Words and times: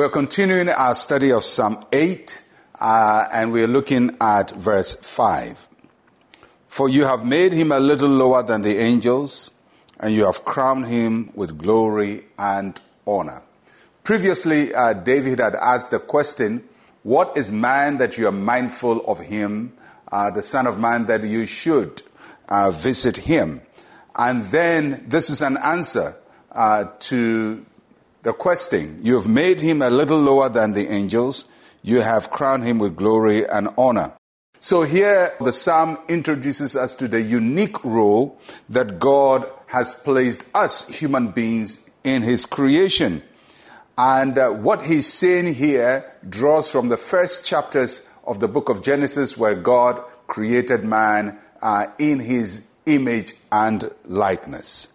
We're 0.00 0.08
continuing 0.08 0.70
our 0.70 0.94
study 0.94 1.30
of 1.30 1.44
Psalm 1.44 1.84
8, 1.92 2.42
uh, 2.80 3.26
and 3.34 3.52
we're 3.52 3.66
looking 3.66 4.16
at 4.18 4.50
verse 4.50 4.94
5. 4.94 5.68
For 6.66 6.88
you 6.88 7.04
have 7.04 7.26
made 7.26 7.52
him 7.52 7.70
a 7.70 7.78
little 7.78 8.08
lower 8.08 8.42
than 8.42 8.62
the 8.62 8.78
angels, 8.78 9.50
and 9.98 10.14
you 10.14 10.24
have 10.24 10.42
crowned 10.42 10.86
him 10.86 11.30
with 11.34 11.58
glory 11.58 12.24
and 12.38 12.80
honor. 13.06 13.42
Previously, 14.02 14.74
uh, 14.74 14.94
David 14.94 15.38
had 15.38 15.54
asked 15.54 15.90
the 15.90 15.98
question, 15.98 16.66
What 17.02 17.36
is 17.36 17.52
man 17.52 17.98
that 17.98 18.16
you 18.16 18.26
are 18.26 18.32
mindful 18.32 19.04
of 19.04 19.18
him, 19.18 19.74
uh, 20.10 20.30
the 20.30 20.40
Son 20.40 20.66
of 20.66 20.80
Man 20.80 21.04
that 21.08 21.24
you 21.24 21.44
should 21.44 22.00
uh, 22.48 22.70
visit 22.70 23.18
him? 23.18 23.60
And 24.16 24.44
then 24.44 25.04
this 25.08 25.28
is 25.28 25.42
an 25.42 25.58
answer 25.58 26.16
uh, 26.52 26.86
to 27.00 27.66
the 28.22 28.32
questing. 28.32 28.98
You 29.02 29.16
have 29.16 29.28
made 29.28 29.60
him 29.60 29.82
a 29.82 29.90
little 29.90 30.18
lower 30.18 30.48
than 30.48 30.72
the 30.72 30.88
angels. 30.88 31.46
You 31.82 32.00
have 32.00 32.30
crowned 32.30 32.64
him 32.64 32.78
with 32.78 32.96
glory 32.96 33.48
and 33.48 33.68
honor. 33.78 34.12
So 34.58 34.82
here 34.82 35.32
the 35.40 35.52
psalm 35.52 35.98
introduces 36.08 36.76
us 36.76 36.94
to 36.96 37.08
the 37.08 37.22
unique 37.22 37.82
role 37.82 38.38
that 38.68 38.98
God 38.98 39.50
has 39.68 39.94
placed 39.94 40.46
us 40.54 40.86
human 40.86 41.28
beings 41.28 41.80
in 42.04 42.22
his 42.22 42.44
creation. 42.44 43.22
And 43.96 44.38
uh, 44.38 44.50
what 44.50 44.84
he's 44.84 45.06
saying 45.06 45.54
here 45.54 46.10
draws 46.28 46.70
from 46.70 46.88
the 46.88 46.96
first 46.96 47.46
chapters 47.46 48.06
of 48.24 48.40
the 48.40 48.48
book 48.48 48.68
of 48.68 48.82
Genesis 48.82 49.36
where 49.36 49.54
God 49.54 50.02
created 50.26 50.84
man 50.84 51.38
uh, 51.62 51.86
in 51.98 52.20
his 52.20 52.62
image 52.86 53.34
and 53.50 53.90
likeness. 54.04 54.88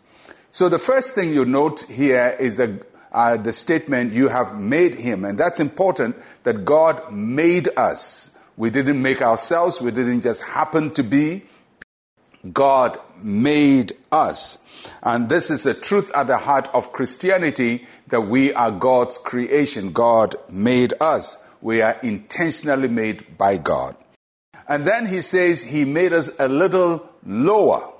So 0.49 0.69
the 0.69 0.79
first 0.79 1.15
thing 1.15 1.33
you 1.33 1.45
note 1.45 1.81
here 1.83 2.35
is 2.39 2.57
the, 2.57 2.85
uh, 3.15 3.37
the 3.37 3.53
statement, 3.53 4.11
you 4.11 4.27
have 4.27 4.59
made 4.59 4.93
him. 4.93 5.23
And 5.23 5.37
that's 5.37 5.61
important 5.61 6.17
that 6.43 6.65
God 6.65 7.13
made 7.13 7.69
us. 7.77 8.29
We 8.57 8.69
didn't 8.69 9.01
make 9.01 9.21
ourselves. 9.21 9.81
We 9.81 9.91
didn't 9.91 10.21
just 10.21 10.43
happen 10.43 10.93
to 10.95 11.03
be. 11.03 11.43
God 12.51 12.99
made 13.23 13.95
us. 14.11 14.57
And 15.01 15.29
this 15.29 15.49
is 15.49 15.63
the 15.63 15.73
truth 15.73 16.11
at 16.13 16.27
the 16.27 16.37
heart 16.37 16.69
of 16.73 16.91
Christianity 16.91 17.87
that 18.07 18.21
we 18.21 18.53
are 18.53 18.71
God's 18.71 19.17
creation. 19.17 19.93
God 19.93 20.35
made 20.49 20.93
us. 20.99 21.37
We 21.61 21.81
are 21.81 21.97
intentionally 22.03 22.89
made 22.89 23.37
by 23.37 23.57
God. 23.57 23.95
And 24.67 24.85
then 24.85 25.05
he 25.05 25.21
says 25.21 25.63
he 25.63 25.85
made 25.85 26.11
us 26.11 26.29
a 26.37 26.49
little 26.49 27.09
lower. 27.25 27.93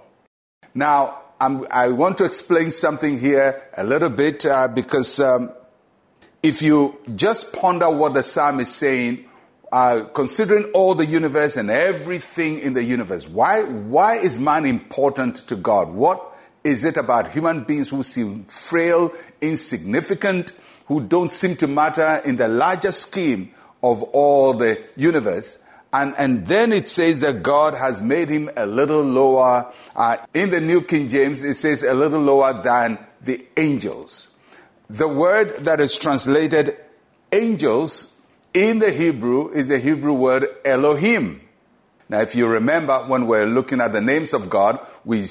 Now, 0.73 1.21
I'm, 1.39 1.67
i 1.69 1.89
want 1.89 2.17
to 2.19 2.23
explain 2.23 2.71
something 2.71 3.19
here 3.19 3.61
a 3.75 3.83
little 3.83 4.09
bit 4.09 4.45
uh, 4.45 4.67
because 4.69 5.19
um, 5.19 5.51
if 6.41 6.61
you 6.61 6.97
just 7.15 7.51
ponder 7.53 7.89
what 7.89 8.13
the 8.13 8.23
psalm 8.23 8.59
is 8.59 8.69
saying, 8.69 9.25
uh, 9.71 10.05
considering 10.13 10.65
all 10.73 10.95
the 10.95 11.05
universe 11.05 11.57
and 11.57 11.69
everything 11.69 12.59
in 12.59 12.73
the 12.73 12.83
universe, 12.83 13.27
why, 13.27 13.63
why 13.63 14.15
is 14.15 14.39
man 14.39 14.65
important 14.65 15.35
to 15.47 15.55
God? 15.55 15.91
What 15.91 16.21
is 16.63 16.85
it 16.85 16.97
about 16.97 17.31
human 17.31 17.63
beings 17.63 17.89
who 17.89 18.03
seem 18.03 18.45
frail, 18.45 19.11
insignificant, 19.41 20.53
who 20.85 21.01
don't 21.01 21.31
seem 21.31 21.55
to 21.57 21.67
matter 21.67 22.21
in 22.23 22.37
the 22.37 22.47
larger 22.47 22.91
scheme 22.91 23.51
of 23.83 24.03
all 24.03 24.53
the 24.53 24.81
universe? 24.95 25.59
And, 25.95 26.13
and 26.17 26.45
then 26.45 26.73
it 26.73 26.89
says 26.89 27.21
that 27.21 27.41
God 27.41 27.73
has 27.73 28.01
made 28.01 28.29
him 28.29 28.49
a 28.57 28.65
little 28.65 29.01
lower. 29.01 29.71
Uh, 29.95 30.17
in 30.33 30.49
the 30.49 30.59
New 30.59 30.81
King 30.81 31.07
James, 31.07 31.41
it 31.41 31.53
says 31.53 31.83
a 31.83 31.93
little 31.93 32.19
lower 32.19 32.51
than 32.61 32.99
the 33.21 33.45
angels. 33.55 34.27
The 34.89 35.07
word 35.07 35.63
that 35.63 35.79
is 35.79 35.97
translated 35.97 36.75
angels 37.31 38.13
in 38.53 38.79
the 38.79 38.91
Hebrew 38.91 39.51
is 39.51 39.69
the 39.69 39.79
Hebrew 39.79 40.11
word 40.11 40.47
Elohim. 40.65 41.39
Now, 42.09 42.19
if 42.19 42.35
you 42.35 42.47
remember 42.47 42.97
when 43.07 43.25
we're 43.25 43.45
looking 43.47 43.79
at 43.79 43.93
the 43.93 44.01
names 44.01 44.33
of 44.33 44.49
God, 44.49 44.85
we 45.05 45.25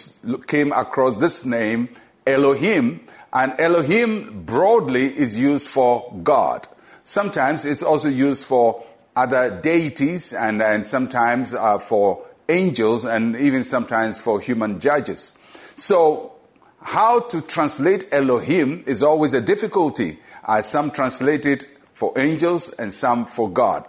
came 0.47 0.72
across 0.72 1.19
this 1.19 1.44
name, 1.44 1.91
Elohim, 2.27 3.05
and 3.34 3.55
Elohim 3.59 4.44
broadly 4.44 5.06
is 5.06 5.38
used 5.38 5.69
for 5.69 6.11
God. 6.22 6.67
Sometimes 7.05 7.67
it's 7.67 7.83
also 7.83 8.09
used 8.09 8.47
for 8.47 8.83
other 9.16 9.60
deities 9.60 10.32
and, 10.32 10.60
and 10.62 10.86
sometimes 10.86 11.54
uh, 11.54 11.78
for 11.78 12.25
angels 12.48 13.04
and 13.04 13.36
even 13.36 13.64
sometimes 13.64 14.19
for 14.19 14.41
human 14.41 14.80
judges. 14.80 15.32
So, 15.75 16.32
how 16.80 17.20
to 17.20 17.41
translate 17.41 18.12
Elohim 18.12 18.84
is 18.86 19.02
always 19.02 19.32
a 19.32 19.41
difficulty. 19.41 20.19
Uh, 20.44 20.60
some 20.60 20.91
translate 20.91 21.47
it 21.47 21.64
for 21.92 22.12
angels 22.16 22.69
and 22.70 22.92
some 22.92 23.25
for 23.25 23.48
God. 23.50 23.86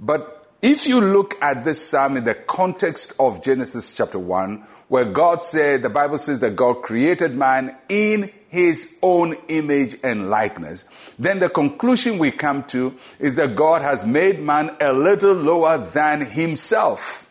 But 0.00 0.48
if 0.60 0.86
you 0.88 1.00
look 1.00 1.40
at 1.40 1.62
this 1.62 1.80
psalm 1.84 2.16
in 2.16 2.24
the 2.24 2.34
context 2.34 3.12
of 3.20 3.42
Genesis 3.42 3.94
chapter 3.94 4.18
1, 4.18 4.66
where 4.88 5.04
God 5.04 5.42
said, 5.42 5.82
the 5.82 5.90
Bible 5.90 6.18
says 6.18 6.40
that 6.40 6.56
God 6.56 6.82
created 6.82 7.36
man 7.36 7.76
in 7.88 8.30
his 8.52 8.98
own 9.00 9.34
image 9.48 9.96
and 10.04 10.28
likeness, 10.28 10.84
then 11.18 11.38
the 11.38 11.48
conclusion 11.48 12.18
we 12.18 12.30
come 12.30 12.62
to 12.64 12.94
is 13.18 13.36
that 13.36 13.56
God 13.56 13.80
has 13.80 14.04
made 14.04 14.40
man 14.40 14.76
a 14.78 14.92
little 14.92 15.32
lower 15.32 15.78
than 15.78 16.20
himself. 16.20 17.26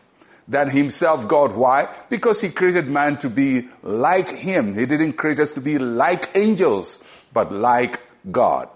Than 0.48 0.68
himself, 0.68 1.28
God. 1.28 1.52
Why? 1.52 1.88
Because 2.08 2.40
he 2.40 2.50
created 2.50 2.88
man 2.88 3.18
to 3.18 3.30
be 3.30 3.68
like 3.84 4.30
him. 4.30 4.74
He 4.74 4.84
didn't 4.84 5.12
create 5.12 5.38
us 5.38 5.52
to 5.52 5.60
be 5.60 5.78
like 5.78 6.28
angels, 6.36 6.98
but 7.32 7.52
like 7.52 8.00
God. 8.32 8.68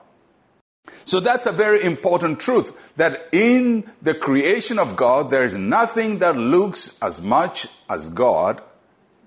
So 1.04 1.18
that's 1.18 1.46
a 1.46 1.52
very 1.52 1.82
important 1.82 2.38
truth 2.38 2.94
that 2.94 3.28
in 3.32 3.90
the 4.02 4.14
creation 4.14 4.78
of 4.78 4.94
God, 4.94 5.30
there 5.30 5.44
is 5.44 5.56
nothing 5.56 6.20
that 6.20 6.36
looks 6.36 6.96
as 7.02 7.20
much 7.20 7.66
as 7.90 8.08
God 8.08 8.62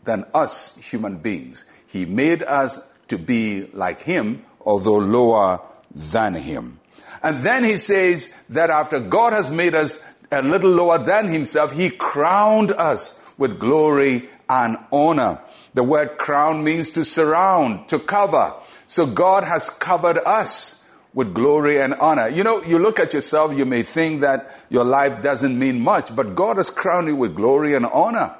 than 0.06 0.26
us 0.34 0.78
human 0.78 1.18
beings. 1.18 1.66
He 1.86 2.06
made 2.06 2.44
us 2.44 2.80
to 3.10 3.18
be 3.18 3.68
like 3.74 4.02
him, 4.02 4.46
although 4.62 4.98
lower 4.98 5.62
than 5.94 6.34
him. 6.34 6.80
And 7.22 7.44
then 7.44 7.64
he 7.64 7.78
says 7.78 8.34
that 8.50 8.70
after 8.70 9.00
God 9.00 9.34
has 9.34 9.52
made 9.52 9.76
us 9.76 10.00
a 10.32 10.42
little 10.42 10.72
lower 10.72 10.98
than 10.98 11.28
himself, 11.28 11.72
he 11.72 11.90
crowned 11.90 12.72
us 12.72 13.20
with 13.38 13.60
glory 13.60 14.30
and 14.50 14.78
honor. 14.92 15.42
The 15.74 15.84
word 15.84 16.18
crown 16.18 16.64
means 16.64 16.92
to 16.92 17.06
surround, 17.06 17.90
to 17.90 18.00
cover. 18.00 18.54
So 18.88 19.06
God 19.06 19.44
has 19.44 19.70
covered 19.70 20.18
us 20.26 20.84
with 21.14 21.34
glory 21.34 21.82
and 21.82 21.94
honor. 21.96 22.30
You 22.30 22.44
know, 22.44 22.64
you 22.64 22.80
look 22.80 23.00
at 23.00 23.14
yourself, 23.14 23.58
you 23.58 23.66
may 23.66 23.84
think 23.84 24.22
that 24.22 24.56
your 24.70 24.84
life 24.84 25.22
doesn't 25.22 25.58
mean 25.58 25.80
much, 25.80 26.16
but 26.16 26.36
God 26.36 26.58
has 26.58 26.70
crowned 26.70 27.08
you 27.08 27.16
with 27.16 27.36
glory 27.36 27.74
and 27.74 27.86
honor. 27.86 28.36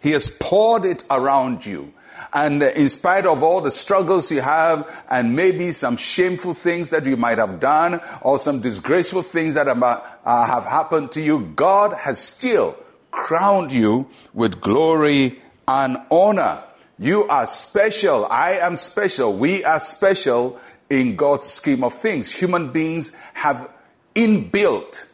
He 0.00 0.12
has 0.12 0.28
poured 0.28 0.84
it 0.84 1.04
around 1.10 1.64
you. 1.64 1.92
And 2.32 2.62
in 2.62 2.88
spite 2.88 3.26
of 3.26 3.42
all 3.42 3.60
the 3.60 3.70
struggles 3.70 4.30
you 4.30 4.40
have, 4.40 5.04
and 5.10 5.36
maybe 5.36 5.72
some 5.72 5.96
shameful 5.96 6.54
things 6.54 6.90
that 6.90 7.06
you 7.06 7.16
might 7.16 7.38
have 7.38 7.60
done, 7.60 8.00
or 8.20 8.38
some 8.38 8.60
disgraceful 8.60 9.22
things 9.22 9.54
that 9.54 9.66
have, 9.66 9.82
uh, 9.82 10.60
happened 10.62 11.12
to 11.12 11.20
you, 11.20 11.52
God 11.56 11.92
has 11.92 12.18
still 12.18 12.76
crowned 13.10 13.72
you 13.72 14.08
with 14.34 14.60
glory 14.60 15.40
and 15.68 15.98
honor. 16.10 16.62
You 16.98 17.26
are 17.28 17.46
special. 17.46 18.26
I 18.26 18.54
am 18.54 18.76
special. 18.76 19.36
We 19.36 19.64
are 19.64 19.80
special 19.80 20.60
in 20.88 21.16
God's 21.16 21.46
scheme 21.46 21.84
of 21.84 21.94
things. 21.94 22.30
Human 22.32 22.70
beings 22.70 23.12
have 23.34 23.70
inbuilt 24.14 25.06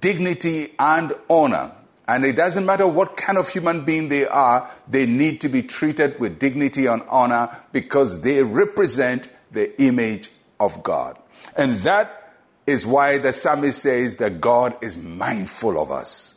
dignity 0.00 0.74
and 0.78 1.14
honor. 1.28 1.72
And 2.08 2.24
it 2.24 2.36
doesn't 2.36 2.64
matter 2.64 2.86
what 2.86 3.16
kind 3.16 3.36
of 3.36 3.48
human 3.48 3.84
being 3.84 4.08
they 4.08 4.26
are, 4.26 4.70
they 4.88 5.06
need 5.06 5.40
to 5.40 5.48
be 5.48 5.62
treated 5.62 6.20
with 6.20 6.38
dignity 6.38 6.86
and 6.86 7.02
honor 7.08 7.50
because 7.72 8.20
they 8.20 8.42
represent 8.42 9.28
the 9.50 9.80
image 9.82 10.30
of 10.60 10.82
God. 10.82 11.18
And 11.56 11.76
that 11.78 12.34
is 12.66 12.86
why 12.86 13.18
the 13.18 13.32
psalmist 13.32 13.82
says 13.82 14.16
that 14.16 14.40
God 14.40 14.76
is 14.82 14.96
mindful 14.96 15.80
of 15.80 15.90
us. 15.90 16.34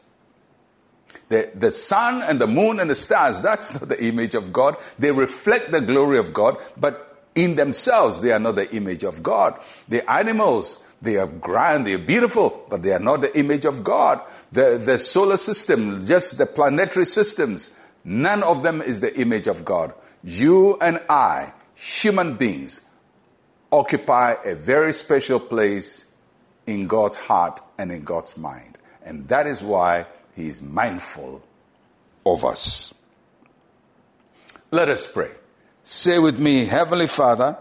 The, 1.29 1.51
the 1.53 1.71
sun 1.71 2.23
and 2.23 2.41
the 2.41 2.47
moon 2.47 2.79
and 2.79 2.89
the 2.89 2.95
stars, 2.95 3.39
that's 3.41 3.73
not 3.73 3.87
the 3.87 4.03
image 4.03 4.33
of 4.33 4.51
God. 4.51 4.77
They 4.97 5.11
reflect 5.11 5.71
the 5.71 5.81
glory 5.81 6.17
of 6.17 6.33
God, 6.33 6.57
but 6.77 7.08
in 7.35 7.55
themselves, 7.55 8.21
they 8.21 8.31
are 8.31 8.39
not 8.39 8.55
the 8.55 8.73
image 8.75 9.03
of 9.03 9.23
God. 9.23 9.59
The 9.87 10.09
animals, 10.09 10.83
they 11.01 11.17
are 11.17 11.27
grand, 11.27 11.87
they 11.87 11.93
are 11.93 11.99
beautiful, 11.99 12.65
but 12.69 12.83
they 12.83 12.93
are 12.93 12.99
not 12.99 13.21
the 13.21 13.37
image 13.37 13.65
of 13.65 13.83
God. 13.83 14.21
The, 14.51 14.81
the 14.83 14.99
solar 14.99 15.37
system, 15.37 16.05
just 16.05 16.37
the 16.37 16.45
planetary 16.45 17.05
systems, 17.05 17.71
none 18.03 18.43
of 18.43 18.63
them 18.63 18.81
is 18.81 19.01
the 19.01 19.17
image 19.19 19.47
of 19.47 19.63
God. 19.63 19.93
You 20.23 20.77
and 20.79 21.01
I, 21.09 21.53
human 21.75 22.35
beings, 22.35 22.81
occupy 23.71 24.35
a 24.43 24.55
very 24.55 24.93
special 24.93 25.39
place 25.39 26.05
in 26.67 26.87
God's 26.87 27.17
heart 27.17 27.61
and 27.77 27.91
in 27.91 28.03
God's 28.03 28.37
mind. 28.37 28.77
And 29.03 29.27
that 29.27 29.47
is 29.47 29.63
why 29.63 30.05
He 30.35 30.47
is 30.47 30.61
mindful 30.61 31.43
of 32.25 32.43
us. 32.43 32.93
Let 34.71 34.89
us 34.89 35.07
pray. 35.07 35.31
Say 35.91 36.19
with 36.19 36.39
me, 36.39 36.65
Heavenly 36.65 37.07
Father, 37.07 37.57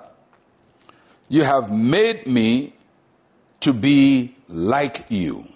you 1.30 1.44
have 1.44 1.72
made 1.72 2.26
me 2.26 2.74
to 3.60 3.72
be 3.72 4.34
like 4.48 5.06
you. 5.08 5.48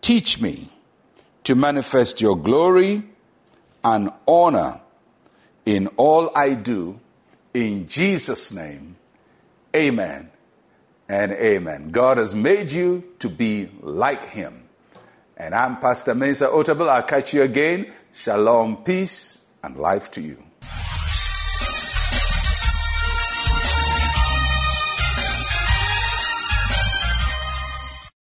Teach 0.00 0.40
me 0.40 0.68
to 1.44 1.54
manifest 1.54 2.20
your 2.20 2.36
glory 2.36 3.04
and 3.84 4.10
honor 4.26 4.80
in 5.64 5.86
all 5.96 6.36
I 6.36 6.54
do. 6.54 6.98
In 7.54 7.86
Jesus' 7.86 8.50
name, 8.50 8.96
amen 9.76 10.32
and 11.08 11.30
amen. 11.30 11.90
God 11.90 12.18
has 12.18 12.34
made 12.34 12.72
you 12.72 13.04
to 13.20 13.28
be 13.28 13.70
like 13.80 14.24
him. 14.24 14.64
And 15.36 15.54
I'm 15.54 15.76
Pastor 15.76 16.16
Mensa 16.16 16.48
Otabil. 16.48 16.88
I'll 16.88 17.04
catch 17.04 17.32
you 17.32 17.42
again. 17.42 17.92
Shalom, 18.12 18.78
peace, 18.78 19.40
and 19.62 19.76
life 19.76 20.10
to 20.10 20.20
you. 20.20 20.44